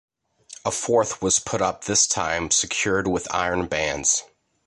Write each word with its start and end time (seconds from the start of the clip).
A 0.65 0.71
fourth 0.71 1.21
was 1.21 1.37
put 1.37 1.61
up 1.61 1.83
this 1.83 2.07
time 2.07 2.49
secured 2.49 3.07
with 3.07 3.31
iron 3.31 3.67
bands. 3.67 4.23